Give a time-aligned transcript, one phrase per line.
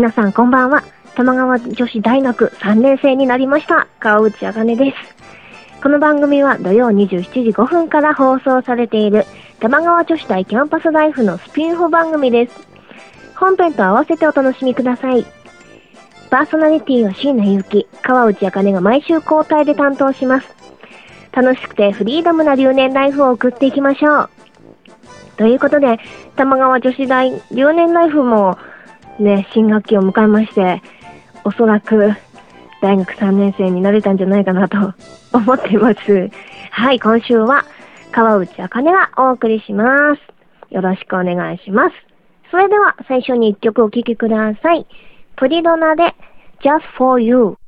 [0.00, 0.82] 皆さんこんばんは。
[1.14, 3.86] 玉川女子大学3年生になりました。
[3.98, 4.96] 川内あかねです。
[5.82, 9.26] この番組は土曜27時5分から放送されている
[9.60, 12.66] 玉川女子大キャンパスライフのスピンオフ番組です。
[13.36, 15.26] 本編と合わせてお楽しみください。
[16.30, 20.48] パーソナリティは椎名ゆき、川内あかねが毎週交代で担当します。
[21.30, 24.30] 楽しくてフリーダムな留年ライフを送っていきましょう。
[25.36, 25.98] ということで、
[26.36, 28.56] 玉川女子大留年ライフも
[29.22, 30.82] ね、新学期を迎えまして、
[31.44, 32.14] おそらく
[32.80, 34.94] 大学3年生になれたんじゃないかなと
[35.32, 36.30] 思っています。
[36.70, 37.64] はい、今週は
[38.12, 40.74] 川内あかねがお送りします。
[40.74, 41.94] よろしくお願いします。
[42.50, 44.86] それでは最初に一曲お聴きください。
[45.36, 46.14] プリドナで
[46.62, 47.59] Just for You。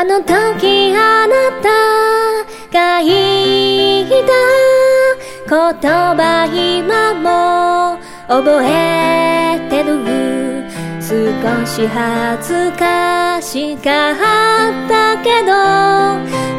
[0.00, 1.68] あの時あなた
[2.72, 7.98] が言った言葉今も
[8.28, 9.98] 覚えてる
[11.02, 11.10] 少
[11.66, 14.14] し恥ずかしかっ
[14.88, 15.50] たけど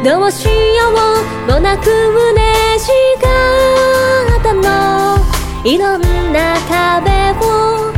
[0.04, 0.90] どうしよ
[1.48, 2.88] うもなく嬉し
[3.22, 3.26] か
[4.38, 5.16] ったの。
[5.64, 7.90] いろんな壁を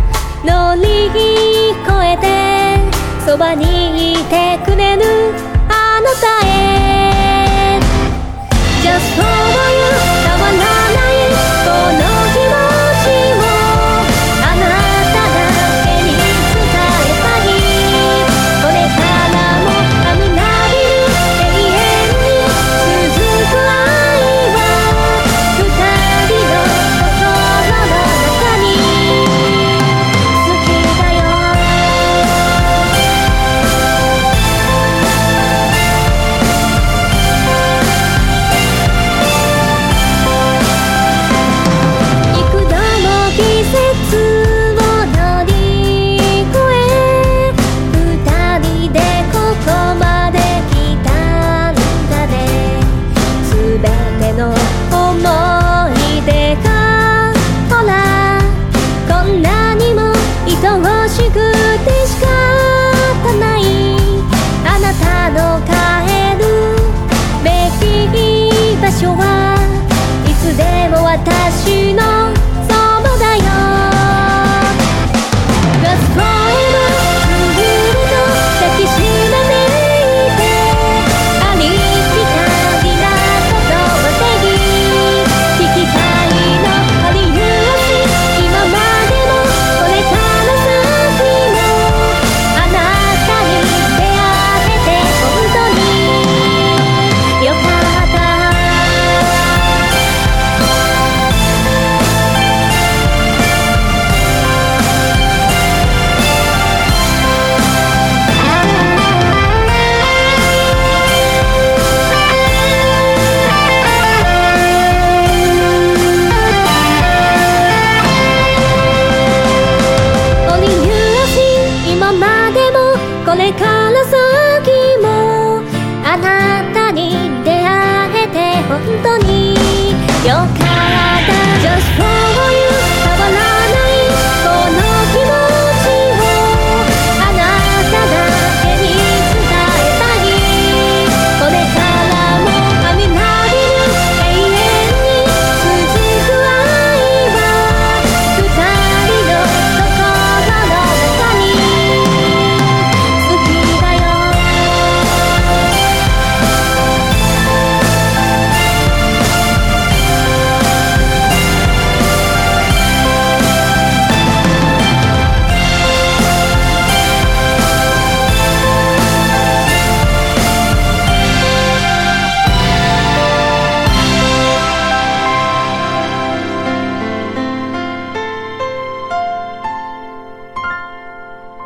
[0.44, 1.62] 乗り越えて
[3.32, 5.04] そばにいてくれぬ
[5.66, 7.81] あなたへ。
[8.82, 9.51] Just for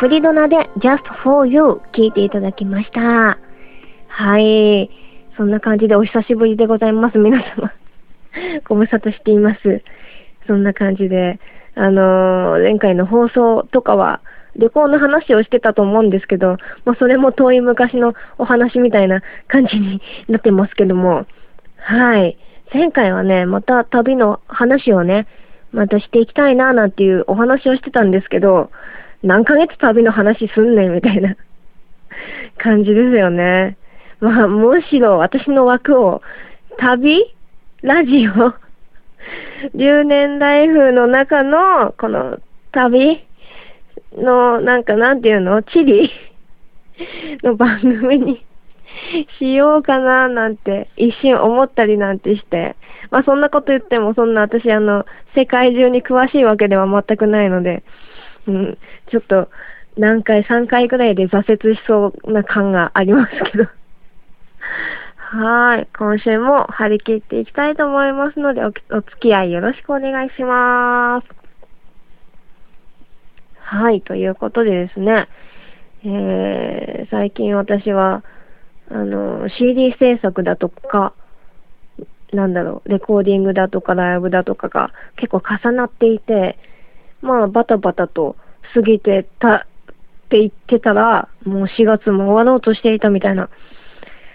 [0.06, 3.40] プリドナで Just for You 聞いていただきました。
[4.06, 4.88] はい。
[5.36, 7.72] そんな感じでお久しぶりでございます、皆様。
[8.68, 9.82] ご無沙汰しています。
[10.46, 11.40] そんな感じで、
[11.74, 14.20] あのー前回の放送とかは、
[14.54, 21.26] 旅行の話をしてたと思うんですけど、まあ、それも遠い昔のお話みたいな感じになってますけども、
[21.78, 22.38] はい。
[22.72, 25.26] 前回はね、また旅の話をね、
[25.72, 28.70] またしていきたいななんていうお話をしてたんですけど、
[29.22, 31.36] 何ヶ月旅の話すんねんみたいな
[32.58, 33.76] 感じですよね。
[34.20, 36.22] まあ、むしろ私の枠を、
[36.78, 37.34] 旅
[37.82, 38.54] ラジオ
[39.76, 42.38] 10年ライフの中の、この
[42.72, 43.26] 旅
[44.16, 45.62] の、なんかなんていうの？
[45.62, 46.10] 地理
[47.42, 48.44] の番組に
[49.38, 52.76] しようかななんて一瞬思ったりなんてして。
[53.10, 55.04] まあそんなこと言ってもそんな私あの、
[55.34, 57.82] 世界中に詳しいわけでは全くないので、
[58.46, 58.78] うん、
[59.10, 59.48] ちょっと
[59.96, 63.66] 何回、3回ぐらいで挫折しそうな感がありますけど。
[65.16, 65.88] はい。
[65.96, 68.76] 今週も張り切っていきたいと思いますのでお、お付
[69.20, 71.26] き合いよろしくお願いします。
[73.58, 74.02] はい。
[74.02, 75.28] ということでですね、
[76.04, 78.22] えー、最近私は、
[78.90, 81.14] あの、CD 制作だとか、
[82.32, 86.58] なんだろう、レコーディングだとかライブだとかが結構重なっていて、
[87.26, 88.36] まあ、バタバタと
[88.74, 89.60] 過ぎてたっ
[90.30, 93.48] て言ってたら、もう4月も終わろうとしていたみたいな。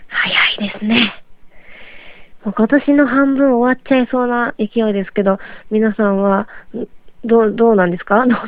[0.07, 1.13] 早いですね。
[2.43, 5.39] もう今年の半分終わっちゃいそうな勢いですけど、
[5.69, 6.47] 皆さんは、
[7.23, 8.25] どう、どうなんですか？
[8.25, 8.39] どうな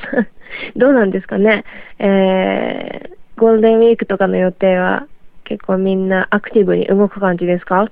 [0.75, 1.63] どうなんですかね？
[1.99, 5.07] えー、ゴールデンウィークとかの予定は
[5.43, 7.91] 結構みんなアクティブに動く感じですか？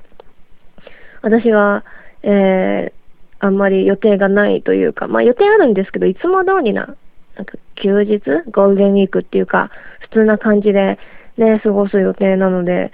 [1.22, 1.84] 私は、
[2.24, 2.94] えー、
[3.44, 6.96] あんまり予定がないというか、まあ予定あるんですけど、いつも通りな、
[7.36, 8.20] なんか休日
[8.52, 9.72] ゴールデンウィークっていうか、
[10.02, 11.00] 普通な感じで
[11.38, 12.92] ね、過ごす予定なので、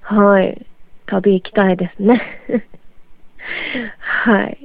[0.00, 0.64] はい、
[1.06, 2.22] 旅行きたいですね。
[3.98, 4.58] はい。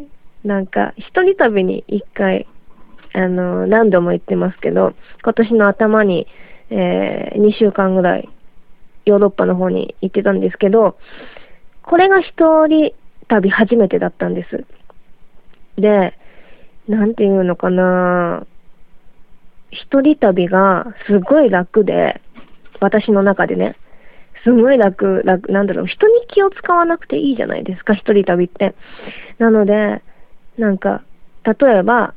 [0.44, 2.46] なんか、一人旅に一回、
[3.14, 6.28] あの、何度も言ってますけど、今年の頭に、
[6.70, 8.30] えー、2週間ぐらい、
[9.06, 10.98] ヨーロッパの方に行ってたんですけど、
[11.82, 12.94] これが一人
[13.28, 14.66] 旅初めてだったんです。
[15.82, 16.18] で、
[16.88, 18.46] なんていうのかな。
[19.72, 22.22] 一人旅がすごい楽で、
[22.80, 23.76] 私の中でね、
[24.44, 28.74] すごい楽、楽、なんだろう、人に気を使わなくていいじゃないですか、一人旅って。
[29.38, 30.02] なので、
[30.58, 31.04] なんか、
[31.44, 32.14] 例えば、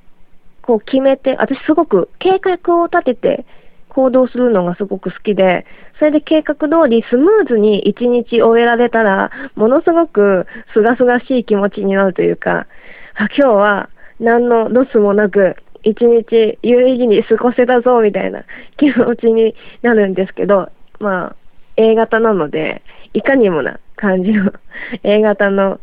[0.63, 3.45] こう決めて、私すごく計画を立てて
[3.89, 5.67] 行動するのがすごく好きで、
[5.99, 12.67] それで計画通りスムーズに一日終えられたら、ものすごくすがすがしい気持ちになるというか、
[13.15, 18.45] あ今日は何のロスもなく、一日有意義に過ごせたぞ、みたいな
[18.77, 20.71] 気持ちになるんですけど、
[21.01, 21.37] まあ、
[21.77, 22.83] A 型なので、
[23.15, 24.53] いかにもな感じの
[25.03, 25.81] A 型の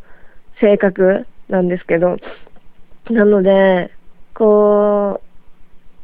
[0.62, 2.18] 性格なんですけど、
[3.10, 3.92] なので、
[4.34, 5.22] こ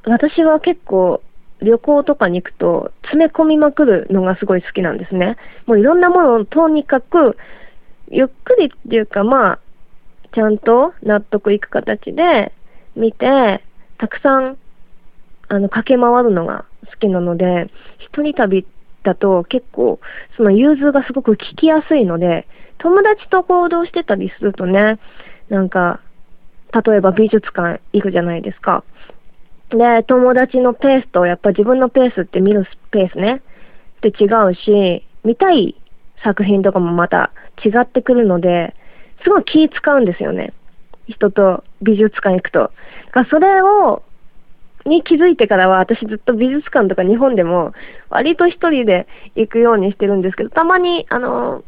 [0.05, 1.21] う、私は結構
[1.61, 5.37] 旅行とかに行くと詰め込みまくるのがすごい好きなんですね。
[5.65, 7.37] もういろんなものをとにかく、
[8.09, 9.59] ゆっくりっていうかまあ、
[10.35, 12.51] ちゃんと納得いく形で
[12.95, 13.63] 見て、
[13.97, 14.57] たくさん、
[15.47, 18.67] あの、駆け回るのが好きなので、一人旅
[19.03, 19.99] だと結構、
[20.35, 22.47] その融通がすごく聞きやすいので、
[22.79, 24.99] 友達と行動してたりするとね、
[25.47, 26.01] なんか、
[26.85, 28.83] 例えば美術館行くじゃないですか。
[29.69, 33.41] で、友達のペースとやっぱ自分のペースって見るペースね、
[33.97, 35.75] って違うし、見たい
[36.23, 37.31] 作品とかもまた
[37.63, 38.75] 違ってくるので、
[39.23, 40.53] すごい気使うんですよね。
[41.07, 42.71] 人と美術館行くと。
[43.13, 44.03] だかそれを、
[44.85, 47.73] に気づいてからは私ずっと美術館とか日本でも
[48.09, 51.63] 割と一人で行くようにしてるんですけど、たまにあの、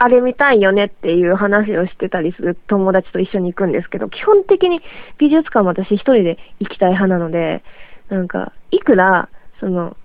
[0.00, 4.80] あれ見たいよねっていう話をしてたりする友達と一緒に行くんですけど、基本的に
[5.18, 7.64] 美術館も私一人で行きたい派なので、
[8.08, 9.96] なんか、いくら、その、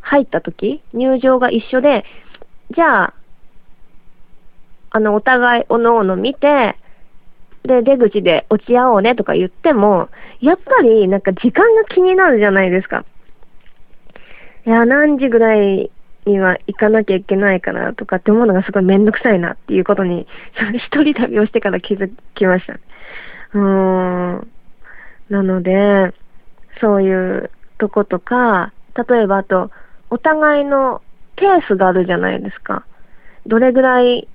[0.00, 2.04] 入った時、入場が一緒で、
[2.74, 3.14] じゃあ、
[4.96, 6.74] あの、お互い、おのおの見て、
[7.64, 10.08] で、出口で落ち合おうねとか言っても、
[10.40, 13.04] やっぱり、なんか時間が気になるじゃないですか。
[14.64, 15.90] いや、何時ぐらい
[16.24, 20.26] には行かなきゃいけないかなとかって思うのがすごいめんどくさいなっていうことに、
[20.58, 22.72] そ の一人旅をしてから気づきました。
[22.72, 24.48] うーん。
[25.28, 26.14] なので、
[26.80, 28.72] そういうとことか、
[29.10, 29.70] 例えばあと、
[30.08, 31.02] お互いの
[31.36, 32.86] ペースがあるじゃないですか。
[33.46, 34.26] どれぐらい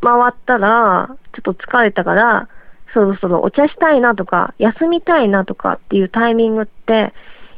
[0.00, 2.48] 回ったら、ちょっと疲れたから、
[2.92, 7.12] そろそろお茶したいなとか、休みたいなとかっていうタイミングって、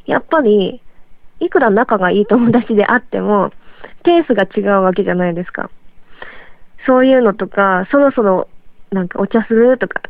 [0.06, 0.82] やっぱり、
[1.40, 3.52] いくら仲がいい友達であっても、
[4.04, 5.70] ペースが違うわけじゃないですか。
[6.86, 8.48] そういうのとか、そろそろ
[8.90, 10.02] なんかお茶するとか、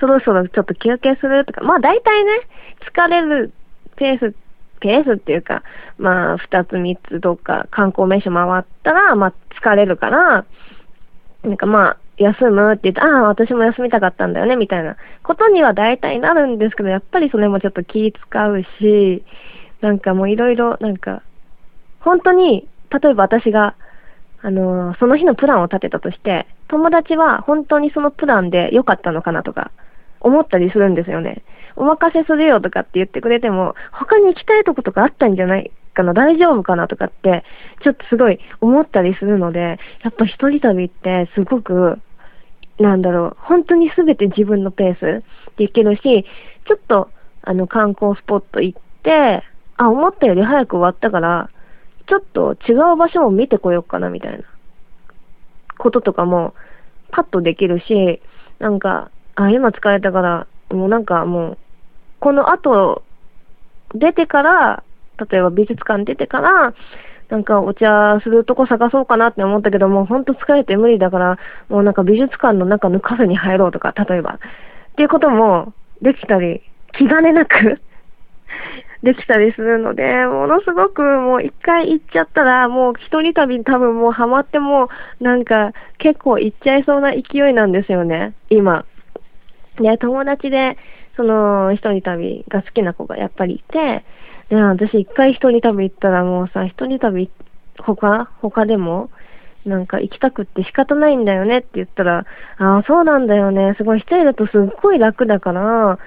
[0.00, 2.32] そろそろちょっと休憩するとか、まあ大体ね、
[2.94, 3.52] 疲れる
[3.96, 4.34] ペース、
[4.80, 5.62] ペースっていうか、
[5.98, 10.44] まあ二つ三つどっか観光名所回ったら、まあ疲れるから、
[11.44, 19.24] なんかまあ、休むって言って、ああ、私も休みたかったんだよね、みたいなことには大体なるんですけど、やっぱりそれもちょっと気使うし、
[19.80, 21.22] なんかもういろいろ、なんか、
[22.00, 23.74] 本当に、例えば私が、
[24.42, 29.70] あのーその日のプランを立てたとして、友達は本当にそのプランで良かったのかなとか、
[30.20, 31.42] 思ったりするんですよね。
[31.76, 37.44] お任せするよとかって言ってくれても、他に行きたいとことかあったんじゃないかな、大丈夫かなとかって、
[37.82, 42.00] ちょっとすごい思ったりするので、やっぱ一人旅ってすごく、
[42.78, 45.24] なんだろう、本当にすべて自分のペース
[45.56, 46.26] で行けるし、
[46.66, 47.10] ちょっと、
[47.42, 49.42] あの、観光スポット行って、
[49.76, 51.50] あ、思ったより早く終わったから、
[52.06, 54.44] ちょっと違う場所も見てこようかな、みたいな
[55.78, 56.54] こととかも、
[57.10, 58.20] パッとできるし、
[58.58, 61.58] なんか、あ、今疲れたから、もうなんかもう、
[62.20, 63.02] この後、
[63.94, 64.82] 出てから、
[65.30, 66.74] 例えば美術館出てから、
[67.30, 74.34] なんかお茶するとこ探そうかなって思ったけど、もうほんと疲れて無理だから、もうなんか美術館の中のカフェに入ろうとか、例えば。
[74.34, 74.38] っ
[74.96, 77.80] ていうこともできたり、気兼ねなく
[79.02, 84.88] できたりするので、ものすごくもう一回行っちゃったら、もう一人旅多分もうハマっても、
[85.20, 88.84] なんか結構行っちゃいそうな勢いなんですよね、今。
[89.80, 90.76] で、友達で、
[91.16, 94.04] その、一人旅が好きな子がやっぱりいて、
[94.48, 97.30] で、私一回一人旅行ったらもうさ、一人旅、
[97.78, 99.10] 他他でも
[99.64, 102.26] なんか行きたくって仕方ないんだよねって言ったら、
[102.58, 103.74] ああ、そうなんだよね。
[103.76, 105.98] すごい一人だとすっごい楽だから、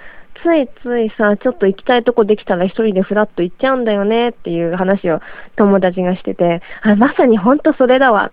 [0.43, 5.19] ついついさ、ちょっと行きたいとこできたら一人でフラッと行っちゃうんだよねっていう話を
[5.55, 8.31] 友達がしてて、あ、まさに本当それだわ。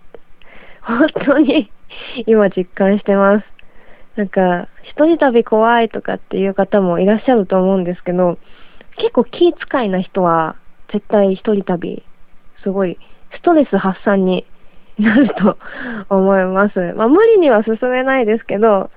[0.81, 1.71] 本当に
[2.27, 3.45] 今実感してます。
[4.15, 8.37] なんか、一人旅怖いとかっていう方もいらっしゃると思うんですけど、
[8.97, 10.55] 結構気遣いな人は
[10.91, 12.03] 絶対一人旅、
[12.63, 12.97] すごい
[13.33, 14.45] ストレス発散に
[14.97, 15.57] なると
[16.09, 16.79] 思います。
[16.95, 18.89] まあ無理には進めないですけど、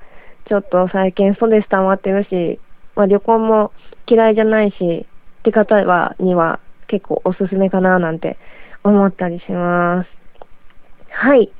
[0.48, 2.58] ちょっと最近ストレス溜まってるし、
[2.94, 3.72] まあ旅行も
[4.06, 5.06] 嫌いじゃないし、
[5.40, 8.38] って方は、には結構おすすめかななんて
[8.84, 10.08] 思ったりします。
[11.10, 11.50] はい。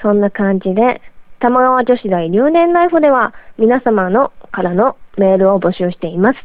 [0.00, 1.00] そんな感じで、
[1.40, 6.38] 玉川女子大留年ライフでは皆様のからのメールを募集しています。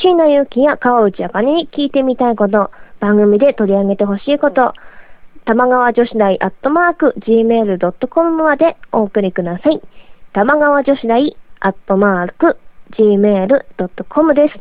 [0.00, 2.70] 椎名祐希や川内あかねに聞いてみたいこと、
[3.00, 4.72] 番組で取り上げてほしいこと、
[5.44, 9.80] 玉川女子大アットマーク gmail.com までお送りください。
[10.32, 12.56] 玉川女子大アットマーク
[12.98, 14.58] gmail.com です。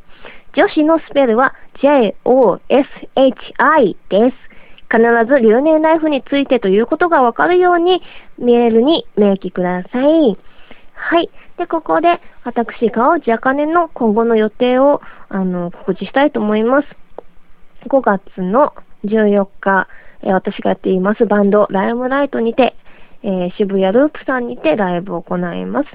[0.56, 2.78] 女子のスペルは j-o-s-h-i
[4.10, 4.36] です。
[4.92, 8.04] 必ず留年ライフについてということがわかるように
[8.38, 10.38] メールに明記ください。
[11.06, 11.30] はい。
[11.58, 16.88] で、ここで私、川内あかねの今後の予定をあの告知したいと思います。
[17.90, 19.88] 5月の14日、
[20.22, 22.76] えー私がやっていますバンドライムライトにて、
[23.22, 25.90] えー渋谷ループさんにてライブを行います。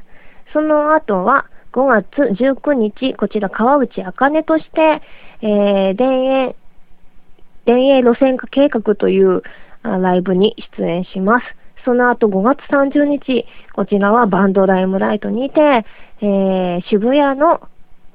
[0.52, 5.00] その後は5月19日、こちら川内あかねとして、
[5.40, 6.54] えー、田園、
[7.64, 9.42] 田園路線化計画という
[9.82, 11.46] ライブに出演します。
[11.88, 15.86] その後5月30日、こちらはバンドライムライトにて、
[16.20, 17.62] えー渋谷の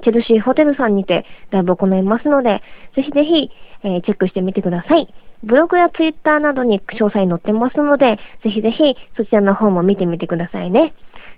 [0.04, 2.62] チェルシーホテルさんにてライブを行いますので、
[2.96, 3.50] ぜひぜひ、
[3.84, 5.12] えーチェックしてみてください。
[5.44, 10.94] ブログやツイッターなどに詳細載ってますので、ぜひぜひそちらの方も見てみてくださいね。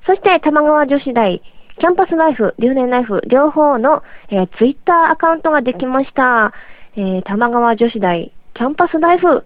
[0.05, 1.41] そして、玉川女子大、
[1.79, 6.51] キャンパスライフ、留年ライフ、両方の、えーツイッターアカウントができました。
[6.97, 9.45] えー玉川女子大、キャンパスライフ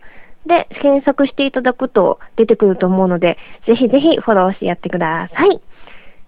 [0.49, 5.61] で検索していただくと出てくると思うので、ぜひぜひフォローしてやってください。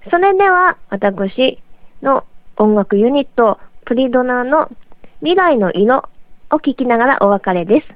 [0.09, 1.59] それでは、私
[2.01, 2.23] の
[2.55, 4.69] 音楽ユニット、プリドナの
[5.19, 6.09] 未来の色
[6.49, 7.87] を聴きながらお別れです。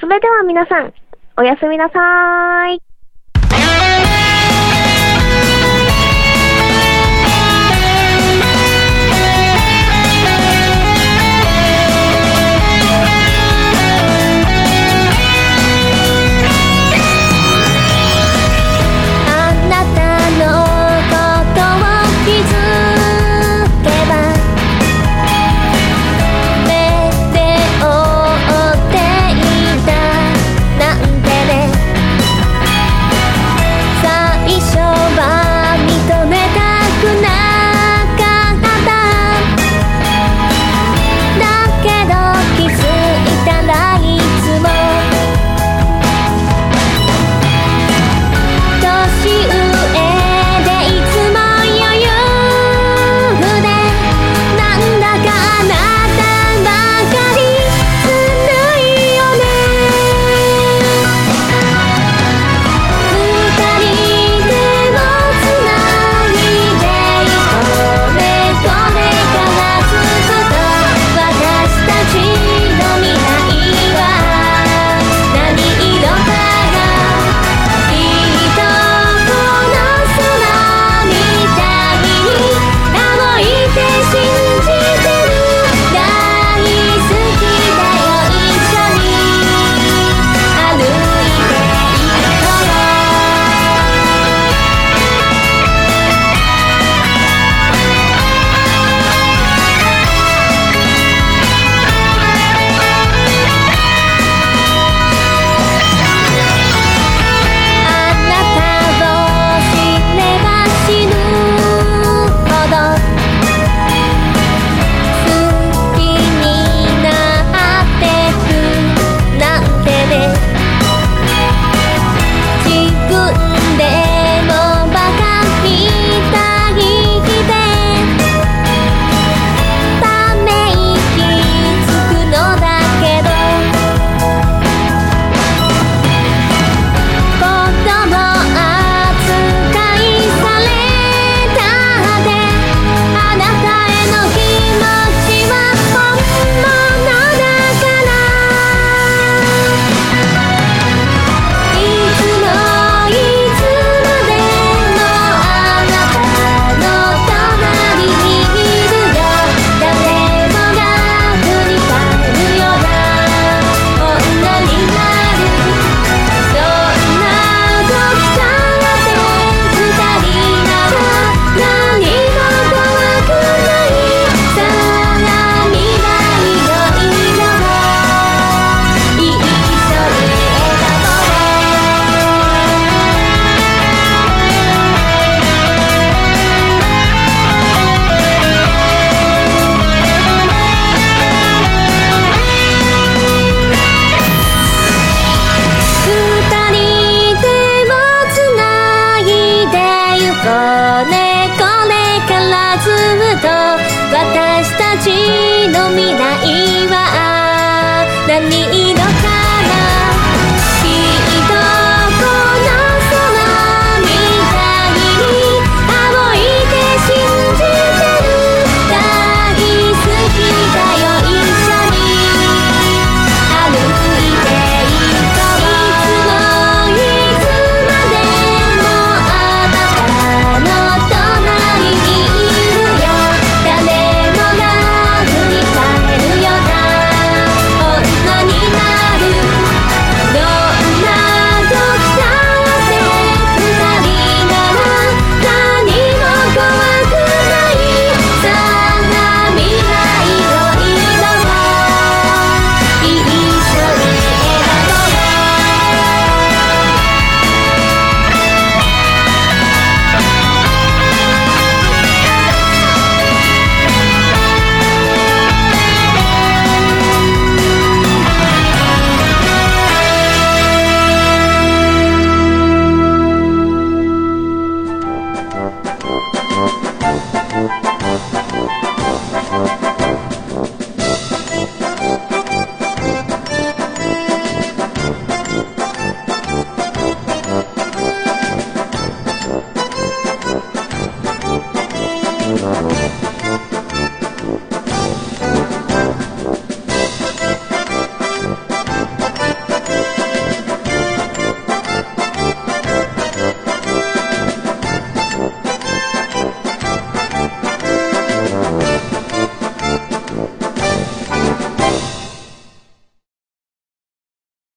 [0.00, 0.92] それでは皆さん、
[1.36, 3.87] おやすみなさーい。